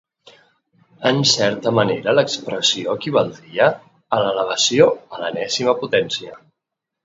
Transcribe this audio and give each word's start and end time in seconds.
En 1.09 1.19
certa 1.31 1.73
manera 1.81 2.15
l'expressió 2.21 2.97
equivaldria 3.01 3.69
a 4.19 4.23
l'elevació 4.25 4.91
a 5.19 5.23
l'enèsima 5.23 5.81
potència. 5.87 6.39